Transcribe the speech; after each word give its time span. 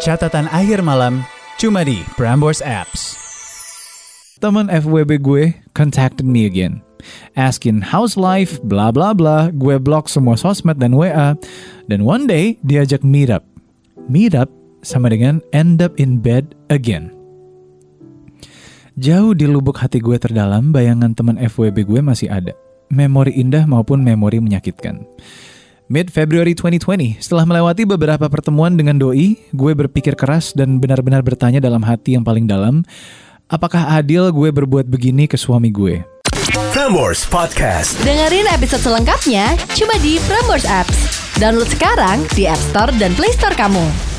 Catatan 0.00 0.48
akhir 0.48 0.80
malam 0.80 1.20
cuma 1.60 1.84
di 1.84 2.00
Prambors 2.16 2.64
Apps. 2.64 3.20
Teman 4.40 4.72
FWB 4.72 5.20
gue 5.20 5.44
contacted 5.76 6.24
me 6.24 6.48
again. 6.48 6.80
Asking 7.36 7.84
how's 7.84 8.16
life, 8.16 8.56
bla 8.64 8.88
bla 8.88 9.12
bla. 9.12 9.52
Gue 9.52 9.76
block 9.76 10.08
semua 10.08 10.40
sosmed 10.40 10.80
dan 10.80 10.96
WA. 10.96 11.36
Dan 11.92 12.08
one 12.08 12.24
day 12.24 12.56
diajak 12.64 13.04
meet 13.04 13.28
up. 13.28 13.44
Meet 14.08 14.32
up 14.32 14.48
sama 14.80 15.12
dengan 15.12 15.44
end 15.52 15.84
up 15.84 15.92
in 16.00 16.24
bed 16.24 16.56
again. 16.72 17.12
Jauh 19.00 19.32
di 19.36 19.48
lubuk 19.48 19.80
hati 19.80 20.00
gue 20.00 20.16
terdalam, 20.20 20.72
bayangan 20.72 21.12
teman 21.16 21.36
FWB 21.40 21.88
gue 21.88 22.00
masih 22.00 22.28
ada. 22.32 22.52
Memori 22.90 23.36
indah 23.36 23.64
maupun 23.64 24.02
memori 24.02 24.42
menyakitkan. 24.42 25.04
Mid-February 25.90 26.54
2020, 26.54 27.18
setelah 27.18 27.42
melewati 27.42 27.82
beberapa 27.82 28.30
pertemuan 28.30 28.78
dengan 28.78 28.94
doi, 28.94 29.34
gue 29.50 29.72
berpikir 29.74 30.14
keras 30.14 30.54
dan 30.54 30.78
benar-benar 30.78 31.18
bertanya 31.26 31.58
dalam 31.58 31.82
hati 31.82 32.14
yang 32.14 32.22
paling 32.22 32.46
dalam, 32.46 32.86
apakah 33.50 33.98
adil 33.98 34.30
gue 34.30 34.54
berbuat 34.54 34.86
begini 34.86 35.26
ke 35.26 35.34
suami 35.34 35.74
gue? 35.74 36.06
Prambors 36.70 37.26
Podcast. 37.26 37.98
Dengerin 38.06 38.46
episode 38.54 38.86
selengkapnya 38.86 39.58
cuma 39.74 39.98
di 39.98 40.22
Prambors 40.30 40.62
Apps. 40.62 41.10
Download 41.42 41.66
sekarang 41.66 42.22
di 42.38 42.46
App 42.46 42.62
Store 42.70 42.94
dan 42.94 43.10
Play 43.18 43.34
Store 43.34 43.58
kamu. 43.58 44.09